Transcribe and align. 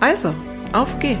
Also, 0.00 0.34
auf 0.72 0.98
geht's! 0.98 1.20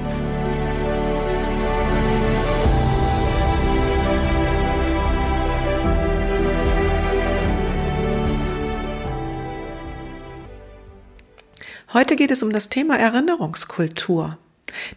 Heute 11.92 12.16
geht 12.16 12.30
es 12.30 12.42
um 12.42 12.52
das 12.52 12.70
Thema 12.70 12.96
Erinnerungskultur. 12.96 14.38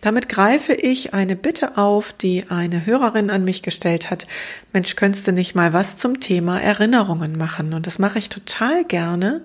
Damit 0.02 0.30
greife 0.30 0.74
ich 0.74 1.14
eine 1.14 1.36
Bitte 1.36 1.78
auf, 1.78 2.14
die 2.14 2.46
eine 2.50 2.86
Hörerin 2.86 3.30
an 3.30 3.44
mich 3.44 3.62
gestellt 3.62 4.10
hat. 4.10 4.28
Mensch, 4.72 4.96
könntest 4.96 5.28
du 5.28 5.32
nicht 5.32 5.56
mal 5.56 5.74
was 5.74 5.98
zum 5.98 6.20
Thema 6.20 6.60
Erinnerungen 6.60 7.38
machen? 7.38 7.74
Und 7.74 7.88
das 7.88 8.00
mache 8.00 8.20
ich 8.20 8.30
total 8.30 8.84
gerne, 8.86 9.42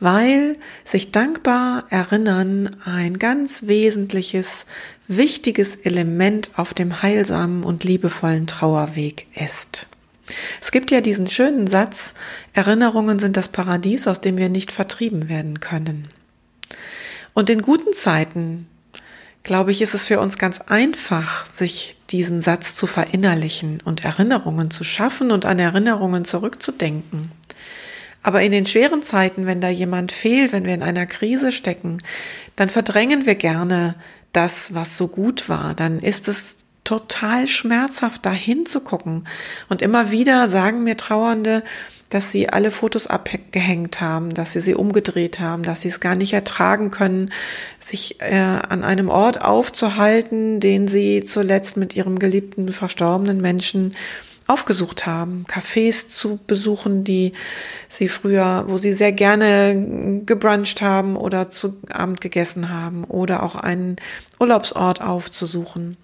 weil 0.00 0.56
sich 0.84 1.12
dankbar 1.12 1.84
erinnern 1.90 2.70
ein 2.84 3.18
ganz 3.18 3.66
wesentliches, 3.66 4.66
wichtiges 5.08 5.76
Element 5.76 6.50
auf 6.56 6.74
dem 6.74 7.02
heilsamen 7.02 7.64
und 7.64 7.84
liebevollen 7.84 8.46
Trauerweg 8.46 9.26
ist. 9.34 9.86
Es 10.60 10.70
gibt 10.70 10.90
ja 10.90 11.00
diesen 11.00 11.28
schönen 11.28 11.66
Satz, 11.66 12.14
Erinnerungen 12.54 13.18
sind 13.18 13.36
das 13.36 13.48
Paradies, 13.48 14.06
aus 14.06 14.20
dem 14.20 14.38
wir 14.38 14.48
nicht 14.48 14.72
vertrieben 14.72 15.28
werden 15.28 15.60
können. 15.60 16.08
Und 17.34 17.50
in 17.50 17.62
guten 17.62 17.92
Zeiten, 17.92 18.68
glaube 19.44 19.70
ich, 19.70 19.80
ist 19.82 19.94
es 19.94 20.06
für 20.06 20.18
uns 20.18 20.38
ganz 20.38 20.60
einfach, 20.62 21.46
sich 21.46 21.96
diesen 22.10 22.40
Satz 22.40 22.74
zu 22.74 22.86
verinnerlichen 22.86 23.80
und 23.84 24.04
Erinnerungen 24.04 24.70
zu 24.70 24.82
schaffen 24.82 25.30
und 25.30 25.46
an 25.46 25.58
Erinnerungen 25.58 26.24
zurückzudenken. 26.24 27.30
Aber 28.22 28.42
in 28.42 28.52
den 28.52 28.66
schweren 28.66 29.02
Zeiten, 29.02 29.46
wenn 29.46 29.60
da 29.60 29.68
jemand 29.68 30.10
fehlt, 30.10 30.52
wenn 30.52 30.64
wir 30.64 30.74
in 30.74 30.82
einer 30.82 31.06
Krise 31.06 31.52
stecken, 31.52 31.98
dann 32.56 32.70
verdrängen 32.70 33.26
wir 33.26 33.34
gerne 33.34 33.96
das, 34.32 34.74
was 34.74 34.96
so 34.96 35.08
gut 35.08 35.48
war. 35.48 35.74
Dann 35.74 36.00
ist 36.00 36.26
es 36.26 36.64
total 36.84 37.48
schmerzhaft, 37.48 38.24
dahin 38.24 38.66
zu 38.66 38.80
gucken. 38.80 39.26
Und 39.68 39.82
immer 39.82 40.10
wieder 40.10 40.48
sagen 40.48 40.84
mir 40.84 40.96
Trauernde, 40.96 41.62
dass 42.10 42.30
sie 42.30 42.48
alle 42.48 42.70
Fotos 42.70 43.06
abgehängt 43.06 44.00
haben, 44.00 44.34
dass 44.34 44.52
sie 44.52 44.60
sie 44.60 44.74
umgedreht 44.74 45.40
haben, 45.40 45.64
dass 45.64 45.80
sie 45.80 45.88
es 45.88 45.98
gar 45.98 46.14
nicht 46.14 46.32
ertragen 46.32 46.90
können, 46.90 47.32
sich 47.80 48.20
äh, 48.20 48.36
an 48.36 48.84
einem 48.84 49.08
Ort 49.08 49.42
aufzuhalten, 49.42 50.60
den 50.60 50.86
sie 50.86 51.24
zuletzt 51.24 51.76
mit 51.76 51.96
ihrem 51.96 52.18
geliebten 52.18 52.72
verstorbenen 52.72 53.40
Menschen 53.40 53.96
aufgesucht 54.46 55.06
haben, 55.06 55.46
Cafés 55.48 56.08
zu 56.08 56.38
besuchen, 56.46 57.02
die 57.02 57.32
sie 57.88 58.08
früher, 58.08 58.64
wo 58.68 58.76
sie 58.76 58.92
sehr 58.92 59.12
gerne 59.12 60.22
gebruncht 60.26 60.82
haben 60.82 61.16
oder 61.16 61.48
zu 61.48 61.78
Abend 61.90 62.20
gegessen 62.20 62.68
haben 62.68 63.04
oder 63.04 63.42
auch 63.42 63.54
einen 63.54 63.96
Urlaubsort 64.38 65.00
aufzusuchen. 65.00 65.96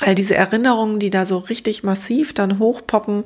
All 0.00 0.14
diese 0.14 0.34
Erinnerungen, 0.34 0.98
die 0.98 1.10
da 1.10 1.24
so 1.24 1.38
richtig 1.38 1.82
massiv 1.82 2.34
dann 2.34 2.58
hochpoppen, 2.58 3.24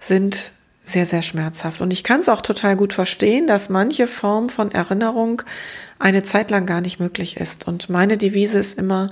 sind 0.00 0.52
sehr, 0.88 1.06
sehr 1.06 1.22
schmerzhaft. 1.22 1.80
Und 1.80 1.92
ich 1.92 2.02
kann 2.02 2.20
es 2.20 2.28
auch 2.28 2.40
total 2.40 2.76
gut 2.76 2.94
verstehen, 2.94 3.46
dass 3.46 3.68
manche 3.68 4.06
Form 4.06 4.48
von 4.48 4.72
Erinnerung 4.72 5.42
eine 5.98 6.22
Zeit 6.22 6.50
lang 6.50 6.66
gar 6.66 6.80
nicht 6.80 6.98
möglich 6.98 7.36
ist. 7.36 7.68
Und 7.68 7.90
meine 7.90 8.16
Devise 8.16 8.58
ist 8.58 8.78
immer, 8.78 9.08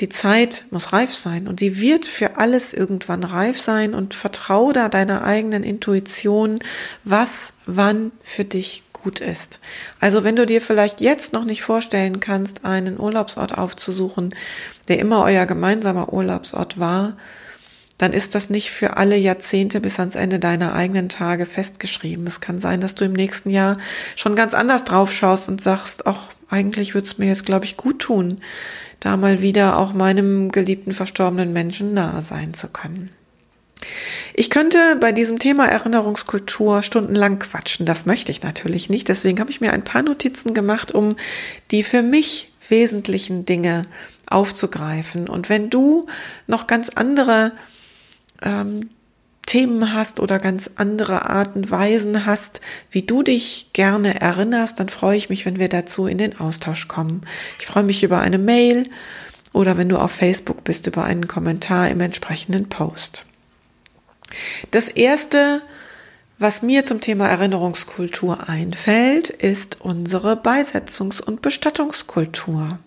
die 0.00 0.08
Zeit 0.08 0.64
muss 0.70 0.92
reif 0.92 1.14
sein 1.14 1.48
und 1.48 1.60
sie 1.60 1.80
wird 1.80 2.06
für 2.06 2.36
alles 2.38 2.74
irgendwann 2.74 3.22
reif 3.24 3.60
sein 3.60 3.94
und 3.94 4.14
vertraue 4.14 4.72
da 4.72 4.88
deiner 4.88 5.24
eigenen 5.24 5.62
Intuition, 5.62 6.58
was 7.04 7.52
wann 7.66 8.12
für 8.22 8.44
dich 8.44 8.83
gut 9.04 9.20
ist. 9.20 9.60
Also 10.00 10.24
wenn 10.24 10.34
du 10.34 10.46
dir 10.46 10.60
vielleicht 10.60 11.00
jetzt 11.00 11.32
noch 11.32 11.44
nicht 11.44 11.62
vorstellen 11.62 12.18
kannst, 12.18 12.64
einen 12.64 12.98
Urlaubsort 12.98 13.56
aufzusuchen, 13.56 14.34
der 14.88 14.98
immer 14.98 15.22
euer 15.22 15.46
gemeinsamer 15.46 16.12
Urlaubsort 16.12 16.80
war, 16.80 17.16
dann 17.98 18.12
ist 18.12 18.34
das 18.34 18.50
nicht 18.50 18.70
für 18.70 18.96
alle 18.96 19.16
Jahrzehnte 19.16 19.80
bis 19.80 20.00
ans 20.00 20.16
Ende 20.16 20.40
deiner 20.40 20.74
eigenen 20.74 21.08
Tage 21.08 21.46
festgeschrieben. 21.46 22.26
Es 22.26 22.40
kann 22.40 22.58
sein, 22.58 22.80
dass 22.80 22.96
du 22.96 23.04
im 23.04 23.12
nächsten 23.12 23.50
Jahr 23.50 23.76
schon 24.16 24.34
ganz 24.34 24.52
anders 24.52 24.84
drauf 24.84 25.12
schaust 25.12 25.48
und 25.48 25.60
sagst, 25.60 26.06
ach, 26.06 26.30
eigentlich 26.48 26.94
würde 26.94 27.06
es 27.06 27.18
mir 27.18 27.28
jetzt, 27.28 27.46
glaube 27.46 27.66
ich, 27.66 27.76
gut 27.76 28.00
tun, 28.00 28.40
da 28.98 29.16
mal 29.16 29.42
wieder 29.42 29.78
auch 29.78 29.92
meinem 29.92 30.50
geliebten 30.50 30.92
verstorbenen 30.92 31.52
Menschen 31.52 31.94
nahe 31.94 32.22
sein 32.22 32.54
zu 32.54 32.68
können. 32.68 33.10
Ich 34.34 34.50
könnte 34.50 34.96
bei 35.00 35.12
diesem 35.12 35.38
Thema 35.38 35.66
Erinnerungskultur 35.66 36.82
stundenlang 36.82 37.38
quatschen. 37.38 37.86
Das 37.86 38.06
möchte 38.06 38.32
ich 38.32 38.42
natürlich 38.42 38.88
nicht. 38.88 39.08
Deswegen 39.08 39.40
habe 39.40 39.50
ich 39.50 39.60
mir 39.60 39.72
ein 39.72 39.84
paar 39.84 40.02
Notizen 40.02 40.54
gemacht, 40.54 40.92
um 40.92 41.16
die 41.70 41.82
für 41.82 42.02
mich 42.02 42.52
wesentlichen 42.68 43.46
Dinge 43.46 43.82
aufzugreifen. 44.26 45.28
Und 45.28 45.48
wenn 45.48 45.70
du 45.70 46.06
noch 46.46 46.66
ganz 46.66 46.88
andere 46.90 47.52
ähm, 48.42 48.90
Themen 49.46 49.92
hast 49.92 50.20
oder 50.20 50.38
ganz 50.38 50.70
andere 50.76 51.28
Arten, 51.28 51.70
Weisen 51.70 52.24
hast, 52.26 52.60
wie 52.90 53.02
du 53.02 53.22
dich 53.22 53.70
gerne 53.72 54.20
erinnerst, 54.20 54.80
dann 54.80 54.88
freue 54.88 55.16
ich 55.16 55.28
mich, 55.28 55.44
wenn 55.44 55.58
wir 55.58 55.68
dazu 55.68 56.06
in 56.06 56.18
den 56.18 56.40
Austausch 56.40 56.88
kommen. 56.88 57.22
Ich 57.60 57.66
freue 57.66 57.82
mich 57.82 58.02
über 58.02 58.20
eine 58.20 58.38
Mail 58.38 58.88
oder 59.52 59.76
wenn 59.76 59.88
du 59.88 59.98
auf 59.98 60.12
Facebook 60.12 60.64
bist, 60.64 60.86
über 60.86 61.04
einen 61.04 61.28
Kommentar 61.28 61.90
im 61.90 62.00
entsprechenden 62.00 62.68
Post. 62.68 63.26
Das 64.70 64.88
erste, 64.88 65.62
was 66.38 66.62
mir 66.62 66.84
zum 66.84 67.00
Thema 67.00 67.28
Erinnerungskultur 67.28 68.48
einfällt, 68.48 69.30
ist 69.30 69.80
unsere 69.80 70.34
Beisetzungs- 70.34 71.22
und 71.22 71.42
Bestattungskultur. 71.42 72.78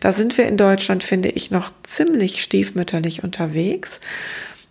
Da 0.00 0.12
sind 0.12 0.36
wir 0.36 0.46
in 0.46 0.56
Deutschland, 0.56 1.02
finde 1.02 1.30
ich, 1.30 1.50
noch 1.50 1.72
ziemlich 1.82 2.42
stiefmütterlich 2.42 3.24
unterwegs. 3.24 4.00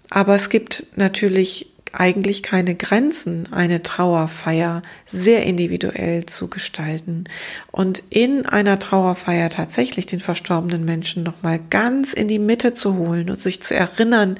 Aber 0.09 0.35
es 0.35 0.49
gibt 0.49 0.87
natürlich 0.95 1.73
eigentlich 1.91 2.43
keine 2.43 2.75
Grenzen, 2.75 3.51
eine 3.51 3.81
Trauerfeier 3.81 4.81
sehr 5.05 5.43
individuell 5.43 6.25
zu 6.25 6.47
gestalten 6.47 7.25
und 7.71 8.03
in 8.09 8.45
einer 8.45 8.79
Trauerfeier 8.79 9.49
tatsächlich 9.49 10.05
den 10.05 10.19
verstorbenen 10.19 10.85
Menschen 10.85 11.23
nochmal 11.23 11.59
ganz 11.69 12.13
in 12.13 12.27
die 12.27 12.39
Mitte 12.39 12.73
zu 12.73 12.95
holen 12.95 13.29
und 13.29 13.41
sich 13.41 13.61
zu 13.61 13.75
erinnern, 13.75 14.37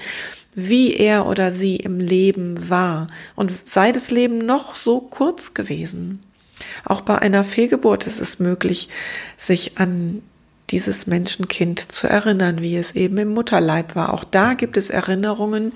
wie 0.56 0.94
er 0.94 1.28
oder 1.28 1.52
sie 1.52 1.76
im 1.76 2.00
Leben 2.00 2.70
war 2.70 3.08
und 3.36 3.54
sei 3.70 3.92
das 3.92 4.12
Leben 4.12 4.40
noch 4.40 4.76
so 4.76 5.00
kurz 5.00 5.54
gewesen. 5.54 6.24
Auch 6.84 7.02
bei 7.02 7.18
einer 7.18 7.44
Fehlgeburt 7.44 8.08
ist 8.08 8.20
es 8.20 8.40
möglich, 8.40 8.90
sich 9.38 9.78
an 9.78 10.22
dieses 10.70 11.08
Menschenkind 11.08 11.80
zu 11.80 12.08
erinnern, 12.08 12.62
wie 12.62 12.76
es 12.76 12.92
eben 12.92 13.18
im 13.18 13.34
Mutterleib 13.34 13.96
war. 13.96 14.14
Auch 14.14 14.24
da 14.24 14.54
gibt 14.54 14.78
es 14.78 14.90
Erinnerungen, 14.90 15.74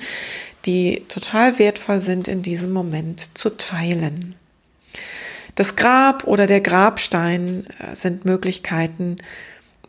die 0.65 1.03
total 1.07 1.59
wertvoll 1.59 1.99
sind, 1.99 2.27
in 2.27 2.41
diesem 2.41 2.71
Moment 2.71 3.37
zu 3.37 3.57
teilen. 3.57 4.35
Das 5.55 5.75
Grab 5.75 6.25
oder 6.25 6.47
der 6.47 6.61
Grabstein 6.61 7.65
äh, 7.79 7.95
sind 7.95 8.25
Möglichkeiten, 8.25 9.17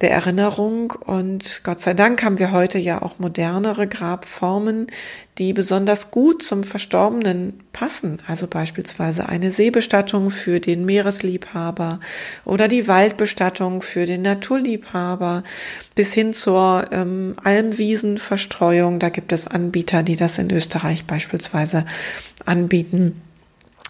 der 0.01 0.11
Erinnerung. 0.11 0.91
Und 0.93 1.63
Gott 1.65 1.81
sei 1.81 1.95
Dank 1.95 2.23
haben 2.23 2.39
wir 2.39 2.53
heute 2.53 2.79
ja 2.79 3.01
auch 3.03 3.19
modernere 3.19 3.87
Grabformen, 3.87 4.89
die 5.39 5.53
besonders 5.53 6.11
gut 6.11 6.43
zum 6.43 6.65
Verstorbenen 6.65 7.61
passen. 7.73 8.19
Also 8.27 8.47
beispielsweise 8.47 9.29
eine 9.29 9.53
Seebestattung 9.53 10.31
für 10.31 10.61
den 10.61 10.85
Meeresliebhaber 10.85 12.01
oder 12.45 12.69
die 12.69 12.89
Waldbestattung 12.89 13.83
für 13.83 14.07
den 14.07 14.23
Naturliebhaber 14.23 15.45
bis 15.95 16.13
hin 16.13 16.35
zur 16.35 16.87
ähm, 16.91 17.37
Almwiesenverstreuung. 17.43 18.99
Da 18.99 19.09
gibt 19.09 19.33
es 19.33 19.47
Anbieter, 19.47 20.03
die 20.03 20.17
das 20.17 20.39
in 20.39 20.51
Österreich 20.51 21.07
beispielsweise 21.07 21.87
anbieten 22.45 23.21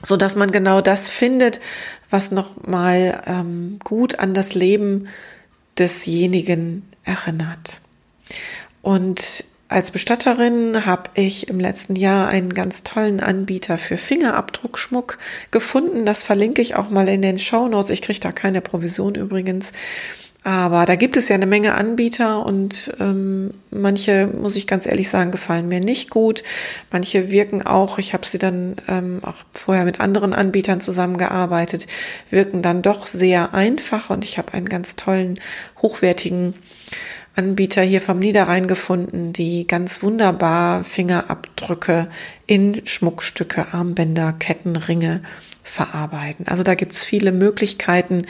so 0.07 0.19
dass 0.19 0.37
man 0.37 0.53
genau 0.53 0.83
das 0.83 1.09
findet, 1.09 1.61
was 2.11 2.31
nochmal 2.31 3.23
ähm, 3.27 3.79
gut 3.83 4.19
an 4.19 4.35
das 4.35 4.55
Leben 4.55 5.09
desjenigen 5.79 6.83
erinnert. 7.05 7.81
Und 8.83 9.45
als 9.69 9.91
Bestatterin 9.91 10.87
habe 10.87 11.11
ich 11.15 11.49
im 11.49 11.59
letzten 11.59 11.97
Jahr 11.97 12.29
einen 12.29 12.53
ganz 12.53 12.83
tollen 12.83 13.21
Anbieter 13.21 13.79
für 13.79 13.97
Fingerabdruckschmuck 13.97 15.19
gefunden. 15.51 16.07
Das 16.07 16.23
verlinke 16.23 16.63
ich 16.63 16.77
auch 16.77 16.91
mal 16.91 17.09
in 17.09 17.23
den 17.23 17.39
Show 17.39 17.67
Notes. 17.67 17.91
Ich 17.91 18.03
kriege 18.03 18.21
da 18.21 18.31
keine 18.31 18.61
Provision 18.61 19.15
übrigens. 19.15 19.73
Aber 20.45 20.85
da 20.85 20.95
gibt 20.95 21.17
es 21.17 21.31
ja 21.31 21.37
eine 21.37 21.47
Menge 21.47 21.75
Anbieter 21.75 22.45
und 22.45 22.95
ähm, 23.01 23.55
manche, 23.71 24.27
muss 24.27 24.57
ich 24.57 24.67
ganz 24.67 24.85
ehrlich 24.85 25.09
sagen, 25.09 25.31
gefallen 25.31 25.69
mir 25.69 25.81
nicht 25.81 26.11
gut. 26.11 26.45
Manche 26.93 27.31
wirken 27.31 27.63
auch, 27.63 27.97
ich 27.99 28.13
habe 28.13 28.27
sie 28.27 28.37
dann 28.37 28.77
ähm, 28.87 29.21
auch 29.23 29.37
vorher 29.53 29.87
mit 29.87 30.01
anderen 30.01 30.35
Anbietern 30.35 30.83
zusammengearbeitet, 30.83 31.87
wirken 32.29 32.61
dann 32.61 32.83
doch 32.83 33.07
sehr 33.07 33.55
einfach 33.55 34.11
und 34.11 34.23
ich 34.27 34.37
habe 34.37 34.53
einen 34.53 34.69
ganz 34.69 34.97
tollen, 34.97 35.41
hochwertigen 35.81 36.55
Anbieter 37.35 37.81
hier 37.81 38.03
vom 38.03 38.19
Niederrhein 38.19 38.67
gefunden, 38.67 39.33
die 39.33 39.67
ganz 39.67 40.03
wunderbar 40.03 40.85
Fingerabdrücke 40.85 42.09
in 42.47 42.87
Schmuckstücke, 42.87 43.73
Armbänder, 43.73 44.35
Ketten, 44.35 44.77
Ringe 44.77 45.23
verarbeiten. 45.63 46.47
Also 46.49 46.63
da 46.63 46.75
gibt's 46.75 47.03
viele 47.03 47.33
Möglichkeiten, 47.33 48.27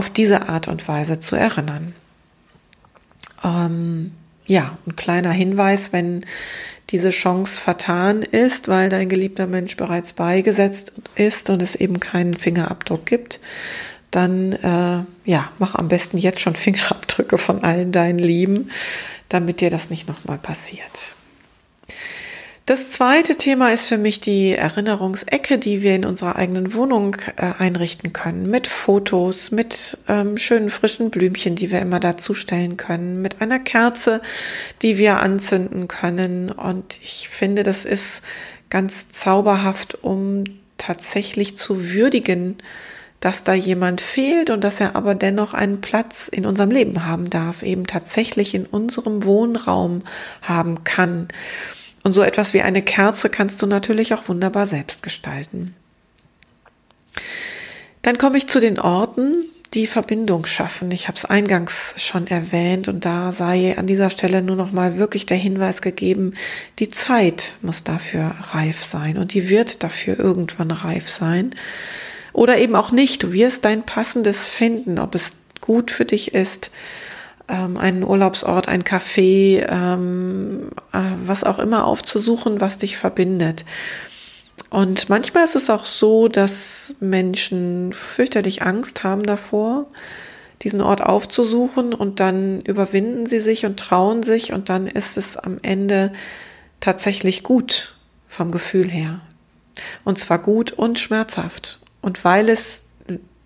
auf 0.00 0.08
diese 0.08 0.48
Art 0.48 0.66
und 0.66 0.88
Weise 0.88 1.20
zu 1.20 1.36
erinnern. 1.36 1.94
Ähm, 3.44 4.12
ja, 4.46 4.78
ein 4.86 4.96
kleiner 4.96 5.30
Hinweis, 5.30 5.92
wenn 5.92 6.24
diese 6.88 7.10
Chance 7.10 7.60
vertan 7.60 8.22
ist, 8.22 8.66
weil 8.68 8.88
dein 8.88 9.10
geliebter 9.10 9.46
Mensch 9.46 9.76
bereits 9.76 10.14
beigesetzt 10.14 10.94
ist 11.16 11.50
und 11.50 11.60
es 11.60 11.74
eben 11.74 12.00
keinen 12.00 12.32
Fingerabdruck 12.32 13.04
gibt, 13.04 13.40
dann 14.10 14.52
äh, 14.52 15.04
ja, 15.30 15.52
mach 15.58 15.74
am 15.74 15.88
besten 15.88 16.16
jetzt 16.16 16.40
schon 16.40 16.56
Fingerabdrücke 16.56 17.36
von 17.36 17.62
allen 17.62 17.92
deinen 17.92 18.18
Lieben, 18.18 18.70
damit 19.28 19.60
dir 19.60 19.68
das 19.68 19.90
nicht 19.90 20.08
nochmal 20.08 20.38
passiert. 20.38 21.14
Das 22.70 22.88
zweite 22.88 23.34
Thema 23.34 23.72
ist 23.72 23.88
für 23.88 23.98
mich 23.98 24.20
die 24.20 24.52
Erinnerungsecke, 24.52 25.58
die 25.58 25.82
wir 25.82 25.96
in 25.96 26.04
unserer 26.04 26.36
eigenen 26.36 26.72
Wohnung 26.72 27.16
äh, 27.34 27.50
einrichten 27.58 28.12
können. 28.12 28.48
Mit 28.48 28.68
Fotos, 28.68 29.50
mit 29.50 29.98
ähm, 30.06 30.38
schönen 30.38 30.70
frischen 30.70 31.10
Blümchen, 31.10 31.56
die 31.56 31.72
wir 31.72 31.80
immer 31.80 31.98
dazustellen 31.98 32.76
können, 32.76 33.20
mit 33.22 33.42
einer 33.42 33.58
Kerze, 33.58 34.22
die 34.82 34.98
wir 34.98 35.18
anzünden 35.18 35.88
können. 35.88 36.52
Und 36.52 36.96
ich 37.02 37.28
finde, 37.28 37.64
das 37.64 37.84
ist 37.84 38.22
ganz 38.68 39.08
zauberhaft, 39.08 40.04
um 40.04 40.44
tatsächlich 40.78 41.56
zu 41.56 41.90
würdigen, 41.90 42.58
dass 43.18 43.42
da 43.42 43.52
jemand 43.52 44.00
fehlt 44.00 44.48
und 44.48 44.62
dass 44.62 44.78
er 44.78 44.94
aber 44.94 45.16
dennoch 45.16 45.54
einen 45.54 45.80
Platz 45.80 46.28
in 46.28 46.46
unserem 46.46 46.70
Leben 46.70 47.04
haben 47.04 47.30
darf, 47.30 47.64
eben 47.64 47.88
tatsächlich 47.88 48.54
in 48.54 48.64
unserem 48.64 49.24
Wohnraum 49.24 50.02
haben 50.40 50.84
kann. 50.84 51.26
Und 52.02 52.12
so 52.12 52.22
etwas 52.22 52.54
wie 52.54 52.62
eine 52.62 52.82
Kerze 52.82 53.28
kannst 53.28 53.60
du 53.62 53.66
natürlich 53.66 54.14
auch 54.14 54.28
wunderbar 54.28 54.66
selbst 54.66 55.02
gestalten. 55.02 55.74
Dann 58.02 58.16
komme 58.16 58.38
ich 58.38 58.48
zu 58.48 58.60
den 58.60 58.78
Orten, 58.78 59.44
die 59.74 59.86
Verbindung 59.86 60.46
schaffen. 60.46 60.90
Ich 60.90 61.06
habe 61.06 61.16
es 61.16 61.24
eingangs 61.24 61.94
schon 61.98 62.26
erwähnt 62.26 62.88
und 62.88 63.04
da 63.04 63.30
sei 63.32 63.76
an 63.78 63.86
dieser 63.86 64.10
Stelle 64.10 64.42
nur 64.42 64.56
noch 64.56 64.72
mal 64.72 64.96
wirklich 64.96 65.26
der 65.26 65.36
Hinweis 65.36 65.80
gegeben, 65.80 66.34
die 66.78 66.88
Zeit 66.88 67.54
muss 67.62 67.84
dafür 67.84 68.34
reif 68.52 68.84
sein 68.84 69.16
und 69.16 69.34
die 69.34 69.48
wird 69.48 69.82
dafür 69.82 70.18
irgendwann 70.18 70.70
reif 70.70 71.10
sein. 71.10 71.54
Oder 72.32 72.58
eben 72.58 72.74
auch 72.74 72.90
nicht. 72.90 73.22
Du 73.22 73.32
wirst 73.32 73.64
dein 73.64 73.82
passendes 73.82 74.48
finden, 74.48 74.98
ob 74.98 75.14
es 75.14 75.32
gut 75.60 75.90
für 75.90 76.04
dich 76.04 76.34
ist, 76.34 76.70
ähm, 77.50 77.76
einen 77.76 78.04
Urlaubsort, 78.04 78.68
ein 78.68 78.84
Café, 78.84 79.66
ähm, 79.68 80.70
äh, 80.92 80.98
was 81.26 81.44
auch 81.44 81.58
immer 81.58 81.84
aufzusuchen, 81.86 82.60
was 82.60 82.78
dich 82.78 82.96
verbindet. 82.96 83.64
Und 84.70 85.08
manchmal 85.08 85.44
ist 85.44 85.56
es 85.56 85.68
auch 85.68 85.84
so, 85.84 86.28
dass 86.28 86.94
Menschen 87.00 87.92
fürchterlich 87.92 88.62
Angst 88.62 89.02
haben 89.02 89.24
davor, 89.24 89.86
diesen 90.62 90.80
Ort 90.80 91.02
aufzusuchen 91.02 91.92
und 91.92 92.20
dann 92.20 92.60
überwinden 92.60 93.26
sie 93.26 93.40
sich 93.40 93.66
und 93.66 93.80
trauen 93.80 94.22
sich 94.22 94.52
und 94.52 94.68
dann 94.68 94.86
ist 94.86 95.16
es 95.16 95.36
am 95.36 95.58
Ende 95.62 96.12
tatsächlich 96.78 97.42
gut 97.42 97.96
vom 98.28 98.52
Gefühl 98.52 98.88
her. 98.88 99.20
Und 100.04 100.18
zwar 100.18 100.38
gut 100.38 100.72
und 100.72 100.98
schmerzhaft. 100.98 101.80
Und 102.02 102.24
weil 102.24 102.48
es 102.48 102.82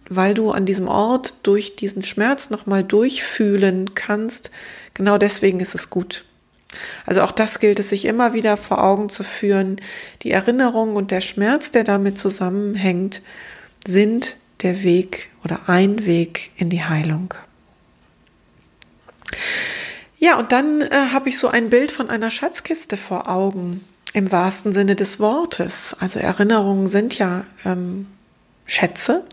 weil 0.08 0.34
du 0.34 0.50
an 0.50 0.66
diesem 0.66 0.88
Ort 0.88 1.34
durch 1.42 1.76
diesen 1.76 2.04
Schmerz 2.04 2.50
nochmal 2.50 2.84
durchfühlen 2.84 3.94
kannst. 3.94 4.50
Genau 4.94 5.18
deswegen 5.18 5.60
ist 5.60 5.74
es 5.74 5.90
gut. 5.90 6.24
Also 7.06 7.22
auch 7.22 7.32
das 7.32 7.60
gilt 7.60 7.78
es 7.78 7.90
sich 7.90 8.04
immer 8.04 8.32
wieder 8.32 8.56
vor 8.56 8.82
Augen 8.82 9.08
zu 9.08 9.22
führen. 9.22 9.80
Die 10.22 10.30
Erinnerung 10.30 10.96
und 10.96 11.10
der 11.10 11.20
Schmerz, 11.20 11.70
der 11.70 11.84
damit 11.84 12.18
zusammenhängt, 12.18 13.22
sind 13.86 14.36
der 14.62 14.82
Weg 14.82 15.30
oder 15.44 15.68
ein 15.68 16.04
Weg 16.06 16.50
in 16.56 16.70
die 16.70 16.84
Heilung. 16.84 17.34
Ja, 20.18 20.38
und 20.38 20.52
dann 20.52 20.80
äh, 20.80 20.90
habe 21.12 21.28
ich 21.28 21.38
so 21.38 21.48
ein 21.48 21.70
Bild 21.70 21.92
von 21.92 22.08
einer 22.08 22.30
Schatzkiste 22.30 22.96
vor 22.96 23.28
Augen, 23.28 23.84
im 24.14 24.30
wahrsten 24.32 24.72
Sinne 24.72 24.96
des 24.96 25.20
Wortes. 25.20 25.94
Also 25.98 26.18
Erinnerungen 26.18 26.86
sind 26.86 27.18
ja 27.18 27.44
ähm, 27.64 28.06
Schätze. 28.66 29.24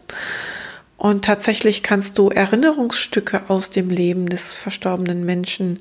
Und 1.02 1.26
tatsächlich 1.26 1.82
kannst 1.82 2.20
du 2.20 2.30
Erinnerungsstücke 2.30 3.50
aus 3.50 3.72
dem 3.72 3.90
Leben 3.90 4.30
des 4.30 4.54
verstorbenen 4.54 5.26
Menschen 5.26 5.80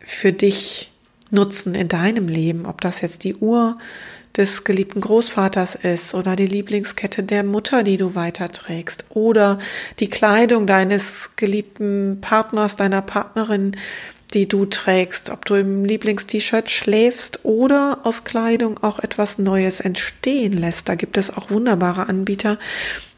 für 0.00 0.30
dich 0.30 0.92
nutzen 1.30 1.74
in 1.74 1.88
deinem 1.88 2.28
Leben, 2.28 2.66
ob 2.66 2.82
das 2.82 3.00
jetzt 3.00 3.24
die 3.24 3.34
Uhr 3.36 3.78
des 4.36 4.64
geliebten 4.64 5.00
Großvaters 5.00 5.76
ist 5.76 6.12
oder 6.12 6.36
die 6.36 6.48
Lieblingskette 6.48 7.22
der 7.22 7.44
Mutter, 7.44 7.82
die 7.82 7.96
du 7.96 8.14
weiterträgst 8.14 9.06
oder 9.08 9.58
die 10.00 10.10
Kleidung 10.10 10.66
deines 10.66 11.30
geliebten 11.36 12.18
Partners, 12.20 12.76
deiner 12.76 13.00
Partnerin, 13.00 13.74
die 14.34 14.46
du 14.46 14.66
trägst, 14.66 15.30
ob 15.30 15.46
du 15.46 15.54
im 15.54 15.86
Lieblingst-T-Shirt 15.86 16.70
schläfst 16.70 17.46
oder 17.46 18.00
aus 18.02 18.24
Kleidung 18.24 18.82
auch 18.82 18.98
etwas 18.98 19.38
Neues 19.38 19.80
entstehen 19.80 20.52
lässt. 20.52 20.90
Da 20.90 20.94
gibt 20.94 21.16
es 21.16 21.34
auch 21.34 21.50
wunderbare 21.50 22.10
Anbieter. 22.10 22.58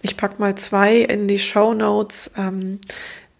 Ich 0.03 0.17
pack 0.17 0.39
mal 0.39 0.55
zwei 0.55 0.97
in 0.97 1.29
die 1.29 1.39
Show 1.39 1.75
Notes. 1.75 2.31
Ähm, 2.37 2.81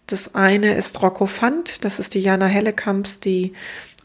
das 0.07 0.35
eine 0.35 0.75
ist 0.75 1.01
Rocco 1.01 1.27
Fund, 1.27 1.85
das 1.85 1.99
ist 1.99 2.15
die 2.15 2.21
Jana 2.21 2.47
Hellekamps, 2.47 3.19
die 3.19 3.53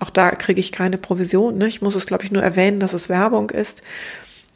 auch 0.01 0.11
da 0.11 0.33
kriege 0.33 0.61
ich 0.61 0.73
keine 0.73 0.99
Provision. 0.99 1.57
Ne? 1.57 1.69
Ich 1.69 1.81
muss 1.81 1.95
es, 1.95 2.07
glaube 2.07 2.25
ich, 2.25 2.31
nur 2.31 2.43
erwähnen, 2.43 2.81
dass 2.81 2.93
es 2.93 3.09
Werbung 3.09 3.51
ist, 3.51 3.83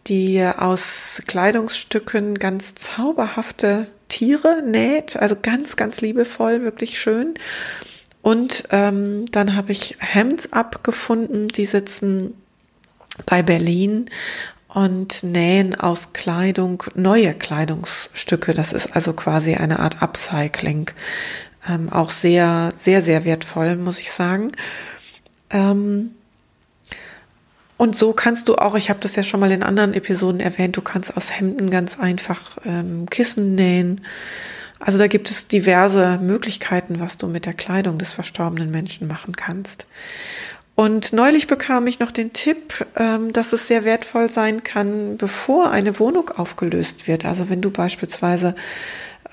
die 0.07 0.43
aus 0.43 1.23
Kleidungsstücken 1.27 2.39
ganz 2.39 2.75
zauberhafte 2.75 3.87
Tiere 4.09 4.63
näht, 4.63 5.17
also 5.17 5.37
ganz, 5.41 5.77
ganz 5.77 6.01
liebevoll, 6.01 6.63
wirklich 6.63 6.99
schön. 6.99 7.35
Und 8.21 8.65
ähm, 8.71 9.27
dann 9.31 9.55
habe 9.55 9.73
ich 9.73 9.97
Hemds 10.01 10.53
abgefunden, 10.53 11.49
die 11.49 11.67
sitzen 11.67 12.35
bei 13.27 13.43
Berlin 13.43 14.11
und 14.69 15.23
nähen 15.23 15.75
aus 15.75 16.13
Kleidung 16.13 16.85
neue 16.95 17.35
Kleidungsstücke. 17.35 18.55
Das 18.55 18.73
ist 18.73 18.95
also 18.95 19.15
quasi 19.15 19.55
eine 19.55 19.79
Art 19.79 20.03
Upcycling. 20.03 20.91
Ähm, 21.69 21.91
auch 21.91 22.11
sehr, 22.11 22.73
sehr, 22.77 23.03
sehr 23.03 23.25
wertvoll, 23.25 23.77
muss 23.77 23.99
ich 23.99 24.13
sagen. 24.13 24.53
Ähm, 25.51 26.11
und 27.79 27.97
so 27.97 28.13
kannst 28.13 28.49
du 28.49 28.57
auch, 28.57 28.75
ich 28.75 28.91
habe 28.91 29.01
das 29.01 29.17
ja 29.17 29.23
schon 29.23 29.41
mal 29.41 29.53
in 29.53 29.63
anderen 29.63 29.95
Episoden 29.95 30.41
erwähnt, 30.41 30.77
du 30.77 30.83
kannst 30.83 31.17
aus 31.17 31.31
Hemden 31.31 31.71
ganz 31.71 31.99
einfach 31.99 32.59
ähm, 32.65 33.07
Kissen 33.09 33.55
nähen. 33.55 34.05
Also 34.81 34.99
da 34.99 35.07
gibt 35.07 35.31
es 35.31 35.49
diverse 35.49 36.19
Möglichkeiten, 36.19 37.01
was 37.01 37.19
du 37.19 37.27
mit 37.27 37.47
der 37.47 37.55
Kleidung 37.55 37.99
des 37.99 38.13
verstorbenen 38.13 38.71
Menschen 38.71 39.09
machen 39.09 39.35
kannst. 39.37 39.87
Und 40.79 41.13
neulich 41.13 41.49
bekam 41.49 41.89
ich 41.89 41.99
noch 41.99 42.13
den 42.13 42.33
Tipp, 42.33 42.87
ähm, 42.95 43.33
dass 43.33 43.53
es 43.53 43.67
sehr 43.67 43.85
wertvoll 43.85 44.31
sein 44.31 44.63
kann, 44.63 45.17
bevor 45.17 45.73
eine 45.73 45.99
Wohnung 45.99 46.31
aufgelöst 46.31 47.09
wird. 47.09 47.25
Also 47.25 47.49
wenn 47.49 47.61
du 47.61 47.73
beispielsweise 47.73 48.55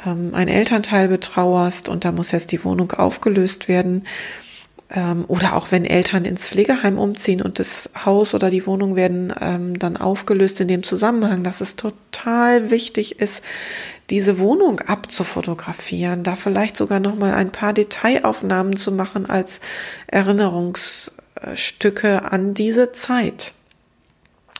ähm, 0.07 0.31
ein 0.33 0.47
Elternteil 0.47 1.07
betrauerst 1.07 1.87
und 1.87 2.03
da 2.03 2.11
muss 2.11 2.31
jetzt 2.31 2.51
die 2.51 2.63
Wohnung 2.63 2.93
aufgelöst 2.93 3.67
werden, 3.67 4.07
ähm, 4.89 5.25
oder 5.27 5.55
auch 5.55 5.69
wenn 5.69 5.85
Eltern 5.85 6.25
ins 6.25 6.49
Pflegeheim 6.49 6.97
umziehen 6.97 7.43
und 7.43 7.59
das 7.59 7.91
Haus 8.03 8.33
oder 8.33 8.49
die 8.49 8.65
Wohnung 8.65 8.95
werden 8.95 9.31
dann 9.77 9.97
aufgelöst 9.97 10.59
in 10.61 10.67
dem 10.67 10.81
Zusammenhang, 10.81 11.43
dass 11.43 11.61
es 11.61 11.75
total 11.75 12.71
wichtig 12.71 13.19
ist, 13.19 13.43
diese 14.09 14.39
Wohnung 14.39 14.81
abzufotografieren, 14.81 16.23
da 16.23 16.35
vielleicht 16.35 16.77
sogar 16.77 16.99
noch 16.99 17.15
mal 17.15 17.33
ein 17.33 17.51
paar 17.51 17.73
Detailaufnahmen 17.73 18.77
zu 18.77 18.91
machen 18.91 19.27
als 19.27 19.61
Erinnerungsstücke 21.45 22.31
an 22.31 22.53
diese 22.53 22.91
Zeit. 22.91 23.53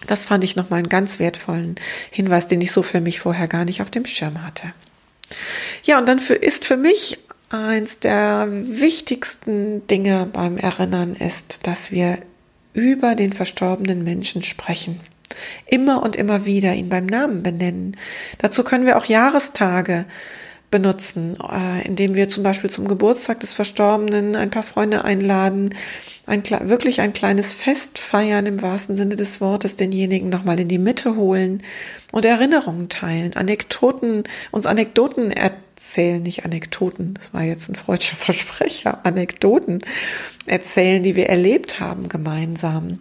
Das 0.07 0.25
fand 0.25 0.43
ich 0.43 0.55
nochmal 0.55 0.79
einen 0.79 0.89
ganz 0.89 1.19
wertvollen 1.19 1.75
Hinweis, 2.11 2.47
den 2.47 2.61
ich 2.61 2.71
so 2.71 2.83
für 2.83 3.01
mich 3.01 3.19
vorher 3.19 3.47
gar 3.47 3.65
nicht 3.65 3.81
auf 3.81 3.89
dem 3.89 4.05
Schirm 4.05 4.45
hatte. 4.45 4.73
Ja, 5.83 5.97
und 5.97 6.07
dann 6.07 6.19
für, 6.19 6.35
ist 6.35 6.65
für 6.65 6.77
mich 6.77 7.17
eins 7.49 7.99
der 7.99 8.47
wichtigsten 8.49 9.87
Dinge 9.87 10.27
beim 10.31 10.57
Erinnern 10.57 11.15
ist, 11.15 11.65
dass 11.65 11.91
wir 11.91 12.19
über 12.73 13.15
den 13.15 13.33
verstorbenen 13.33 14.03
Menschen 14.03 14.43
sprechen. 14.43 14.99
Immer 15.65 16.03
und 16.03 16.15
immer 16.15 16.45
wieder 16.45 16.73
ihn 16.73 16.89
beim 16.89 17.07
Namen 17.07 17.41
benennen. 17.41 17.97
Dazu 18.37 18.63
können 18.63 18.85
wir 18.85 18.97
auch 18.97 19.05
Jahrestage 19.05 20.05
benutzen, 20.71 21.37
äh, 21.39 21.85
indem 21.85 22.15
wir 22.15 22.29
zum 22.29 22.43
Beispiel 22.43 22.69
zum 22.69 22.87
Geburtstag 22.87 23.39
des 23.39 23.53
Verstorbenen 23.53 24.35
ein 24.35 24.49
paar 24.49 24.63
Freunde 24.63 25.03
einladen, 25.03 25.73
ein, 26.25 26.43
wirklich 26.43 27.01
ein 27.01 27.13
kleines 27.13 27.53
Fest 27.53 27.99
feiern 27.99 28.45
im 28.45 28.61
wahrsten 28.61 28.95
Sinne 28.95 29.15
des 29.15 29.41
Wortes, 29.41 29.75
denjenigen 29.75 30.29
nochmal 30.29 30.59
in 30.59 30.67
die 30.67 30.79
Mitte 30.79 31.15
holen 31.15 31.61
und 32.11 32.25
Erinnerungen 32.25 32.89
teilen, 32.89 33.35
Anekdoten, 33.35 34.23
uns 34.51 34.65
Anekdoten 34.65 35.31
erzählen, 35.31 36.23
nicht 36.23 36.45
Anekdoten, 36.45 37.13
das 37.15 37.33
war 37.33 37.43
jetzt 37.43 37.69
ein 37.69 37.75
freudscher 37.75 38.15
Versprecher, 38.17 39.05
Anekdoten 39.05 39.81
erzählen, 40.47 41.03
die 41.03 41.15
wir 41.15 41.29
erlebt 41.29 41.79
haben 41.79 42.09
gemeinsam, 42.09 42.99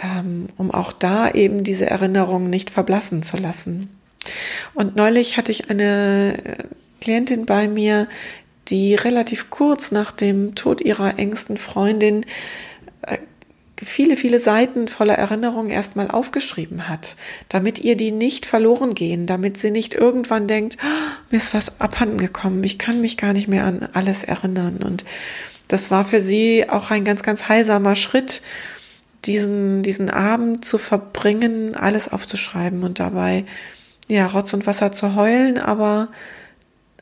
ähm, 0.00 0.46
um 0.56 0.70
auch 0.70 0.92
da 0.92 1.30
eben 1.30 1.64
diese 1.64 1.86
Erinnerungen 1.86 2.50
nicht 2.50 2.70
verblassen 2.70 3.24
zu 3.24 3.36
lassen. 3.36 3.97
Und 4.74 4.96
neulich 4.96 5.36
hatte 5.36 5.52
ich 5.52 5.70
eine 5.70 6.34
Klientin 7.00 7.46
bei 7.46 7.68
mir, 7.68 8.08
die 8.68 8.94
relativ 8.94 9.50
kurz 9.50 9.90
nach 9.92 10.12
dem 10.12 10.54
Tod 10.54 10.80
ihrer 10.80 11.18
engsten 11.18 11.56
Freundin 11.56 12.24
äh, 13.02 13.18
viele, 13.82 14.16
viele 14.16 14.38
Seiten 14.38 14.88
voller 14.88 15.14
Erinnerungen 15.14 15.70
erstmal 15.70 16.10
aufgeschrieben 16.10 16.88
hat, 16.88 17.16
damit 17.48 17.78
ihr 17.78 17.96
die 17.96 18.10
nicht 18.10 18.44
verloren 18.44 18.94
gehen, 18.94 19.26
damit 19.26 19.58
sie 19.58 19.70
nicht 19.70 19.94
irgendwann 19.94 20.48
denkt, 20.48 20.76
oh, 20.82 20.86
mir 21.30 21.38
ist 21.38 21.54
was 21.54 21.80
abhanden 21.80 22.18
gekommen, 22.18 22.62
ich 22.64 22.78
kann 22.78 23.00
mich 23.00 23.16
gar 23.16 23.32
nicht 23.32 23.48
mehr 23.48 23.64
an 23.64 23.88
alles 23.92 24.24
erinnern. 24.24 24.78
Und 24.78 25.04
das 25.68 25.90
war 25.90 26.04
für 26.04 26.20
sie 26.20 26.68
auch 26.68 26.90
ein 26.90 27.04
ganz, 27.04 27.22
ganz 27.22 27.48
heilsamer 27.48 27.94
Schritt, 27.94 28.42
diesen, 29.24 29.82
diesen 29.82 30.10
Abend 30.10 30.64
zu 30.64 30.78
verbringen, 30.78 31.74
alles 31.74 32.10
aufzuschreiben 32.10 32.82
und 32.82 33.00
dabei 33.00 33.44
ja, 34.08 34.26
Rotz 34.26 34.52
und 34.52 34.66
Wasser 34.66 34.92
zu 34.92 35.14
heulen, 35.14 35.58
aber 35.58 36.08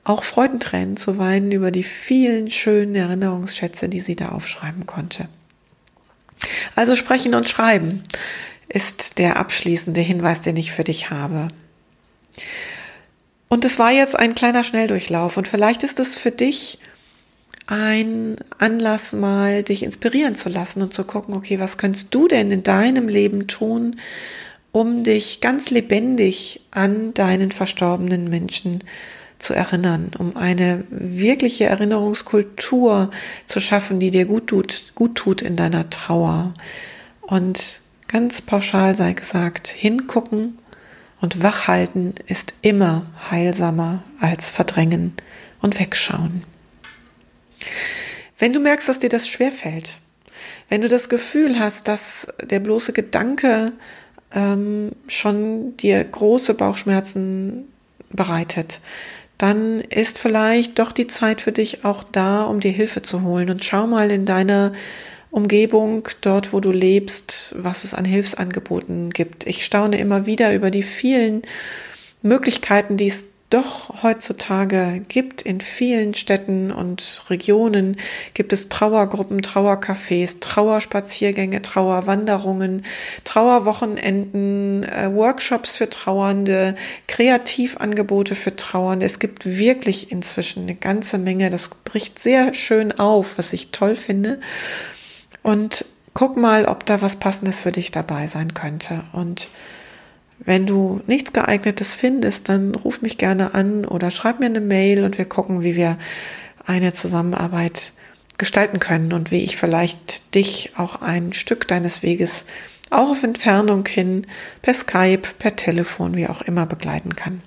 auch 0.05 0.23
Freudentränen 0.23 0.97
zu 0.97 1.19
weinen 1.19 1.51
über 1.51 1.71
die 1.71 1.83
vielen 1.83 2.51
schönen 2.51 2.95
Erinnerungsschätze, 2.95 3.89
die 3.89 4.01
sie 4.01 4.17
da 4.17 4.29
aufschreiben 4.31 4.87
konnte. 4.87 5.29
Also 6.75 6.97
sprechen 6.97 7.35
und 7.35 7.49
schreiben 7.49 8.05
ist 8.69 9.19
der 9.19 9.37
abschließende 9.37 10.01
Hinweis, 10.01 10.43
den 10.43 10.57
ich 10.57 10.73
für 10.73 10.85
dich 10.85 11.11
habe. 11.11 11.49
Und 13.49 13.65
es 13.65 13.79
war 13.79 13.93
jetzt 13.93 14.19
ein 14.19 14.35
kleiner 14.35 14.65
Schnelldurchlauf 14.65 15.37
und 15.37 15.49
vielleicht 15.49 15.83
ist 15.83 16.01
es 16.01 16.17
für 16.17 16.33
dich 16.33 16.79
ein 17.67 18.37
Anlass, 18.59 19.13
mal 19.13 19.63
dich 19.63 19.83
inspirieren 19.83 20.37
zu 20.37 20.49
lassen 20.49 20.83
und 20.83 20.95
zu 20.95 21.05
gucken, 21.05 21.35
okay, 21.35 21.59
was 21.59 21.79
könntest 21.79 22.15
du 22.15 22.29
denn 22.29 22.51
in 22.51 22.63
deinem 22.63 23.09
Leben 23.09 23.49
tun, 23.49 23.99
um 24.77 25.05
dich 25.05 25.41
ganz 25.41 25.71
lebendig 25.71 26.61
an 26.71 27.15
deinen 27.15 27.51
verstorbenen 27.51 28.29
Menschen 28.29 28.85
zu 29.39 29.55
erinnern, 29.55 30.11
um 30.19 30.37
eine 30.37 30.85
wirkliche 30.91 31.65
Erinnerungskultur 31.65 33.11
zu 33.47 33.61
schaffen, 33.61 34.01
die 34.01 34.11
dir 34.11 34.27
gut 34.27 34.49
tut, 34.49 34.93
gut 34.95 35.15
tut 35.15 35.41
in 35.41 35.57
deiner 35.57 35.89
Trauer. 35.89 36.53
Und 37.23 37.81
ganz 38.07 38.43
pauschal 38.43 38.95
sei 38.95 39.15
gesagt, 39.15 39.69
hingucken 39.69 40.59
und 41.23 41.43
wachhalten 41.43 42.13
ist 42.27 42.53
immer 42.61 43.07
heilsamer 43.31 44.05
als 44.21 44.51
verdrängen 44.51 45.15
und 45.63 45.81
wegschauen. 45.81 46.45
Wenn 48.39 48.53
du 48.53 48.61
merkst, 48.61 48.91
dass 48.91 48.99
dir 48.99 49.09
das 49.09 49.27
schwerfällt, 49.27 49.97
wenn 50.69 50.83
du 50.83 50.89
das 50.89 51.09
Gefühl 51.09 51.59
hast, 51.59 51.89
dass 51.89 52.29
der 52.43 52.61
bloße 52.61 52.93
Gedanke 52.93 53.73
ähm, 54.37 54.93
schon 55.09 55.77
dir 55.79 56.05
große 56.05 56.55
Bauchschmerzen 56.55 57.65
bereitet, 58.11 58.81
dann 59.39 59.81
ist 59.81 60.19
vielleicht 60.19 60.79
doch 60.79 60.93
die 60.93 61.09
Zeit 61.09 61.41
für 61.41 61.53
dich 61.53 61.85
auch 61.85 62.05
da, 62.05 62.45
um 62.45 62.61
dir 62.61 62.71
Hilfe 62.71 63.03
zu 63.03 63.23
holen. 63.23 63.51
Und 63.51 63.65
schau 63.65 63.87
mal 63.87 64.11
in 64.11 64.27
deiner 64.27 64.73
Umgebung, 65.31 66.09
dort 66.21 66.53
wo 66.53 66.61
du 66.61 66.71
lebst, 66.71 67.55
was 67.59 67.85
es 67.85 67.93
an 67.93 68.05
Hilfsangeboten 68.05 69.11
gibt. 69.11 69.47
Ich 69.47 69.65
staune 69.65 69.99
immer 69.99 70.27
wieder 70.27 70.55
über 70.55 70.71
die 70.71 70.83
vielen 70.83 71.43
Möglichkeiten, 72.23 72.97
die 72.97 73.09
es 73.09 73.27
doch 73.51 74.03
heutzutage 74.03 75.03
gibt 75.07 75.41
in 75.43 75.61
vielen 75.61 76.15
Städten 76.15 76.73
und 76.73 77.23
Regionen 77.31 77.97
gibt 78.35 78.53
es 78.53 78.69
Trauergruppen, 78.69 79.41
Trauercafés, 79.41 80.41
Trauerspaziergänge, 80.41 81.63
Trauerwanderungen, 81.63 82.85
Trauerwochenenden, 83.23 84.83
äh, 84.83 85.15
Workshops 85.15 85.77
für 85.77 85.89
Trauernde, 85.89 86.75
Kreativangebote 87.07 88.35
für 88.35 88.57
Trauernde. 88.57 89.07
Es 89.07 89.21
gibt 89.21 89.47
wirklich 89.47 90.11
inzwischen 90.11 90.65
eine 90.65 90.75
ganze 90.75 91.17
Menge. 91.19 91.49
Das 91.49 91.69
bricht 91.69 92.19
sehr 92.19 92.53
schön 92.53 92.91
auf, 92.91 93.39
was 93.39 93.53
ich 93.53 93.71
toll 93.71 93.95
finde. 93.95 94.41
Und 95.45 95.85
guck 96.15 96.37
mal, 96.37 96.65
ob 96.65 96.85
da 96.85 97.01
was 97.01 97.17
Passendes 97.17 97.61
für 97.61 97.71
dich 97.71 97.93
dabei 97.93 98.27
sein 98.27 98.55
könnte. 98.55 99.05
Und 99.13 99.47
wenn 100.47 100.67
du 100.67 101.03
nichts 101.07 101.33
geeignetes 101.33 101.95
findest, 101.95 102.49
dann 102.49 102.75
ruf 102.75 103.03
mich 103.03 103.19
gerne 103.19 103.53
an 103.55 103.85
oder 103.85 104.11
schreib 104.11 104.41
mir 104.41 104.47
eine 104.47 104.61
Mail 104.61 105.05
und 105.05 105.19
wir 105.19 105.27
gucken, 105.27 105.63
wie 105.63 105.77
wir 105.77 105.99
eine 106.65 106.93
Zusammenarbeit 106.93 107.93
gestalten 108.39 108.79
können 108.79 109.13
und 109.13 109.31
wie 109.31 109.43
ich 109.45 109.57
vielleicht 109.57 110.35
dich 110.35 110.73
auch 110.77 111.03
ein 111.03 111.33
Stück 111.33 111.67
deines 111.69 112.03
Weges 112.03 112.45
auch 112.91 113.11
auf 113.11 113.25
Entfernung 113.25 113.87
hin 113.87 114.27
per 114.63 114.75
Skype, 114.75 115.23
per 115.39 115.57
Telefon, 115.57 116.17
wie 116.17 116.29
auch 116.29 116.43
immer 116.43 116.67
begleiten 116.67 117.17
kann. 117.17 117.43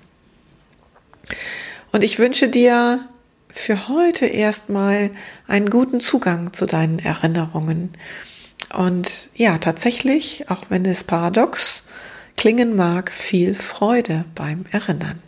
Und 1.92 2.04
ich 2.04 2.18
wünsche 2.18 2.48
dir 2.48 3.08
für 3.48 3.88
heute 3.88 4.26
erstmal 4.26 5.10
einen 5.48 5.70
guten 5.70 6.00
Zugang 6.00 6.52
zu 6.52 6.66
deinen 6.66 6.98
Erinnerungen. 6.98 7.90
Und 8.74 9.30
ja, 9.34 9.58
tatsächlich, 9.58 10.50
auch 10.50 10.64
wenn 10.68 10.84
es 10.84 11.02
paradox 11.04 11.84
klingen 12.40 12.74
mag, 12.74 13.12
viel 13.12 13.54
Freude 13.54 14.24
beim 14.34 14.64
Erinnern. 14.70 15.20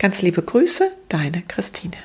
Ganz 0.00 0.20
liebe 0.20 0.42
Grüße, 0.42 0.90
deine 1.08 1.42
Christine. 1.46 1.96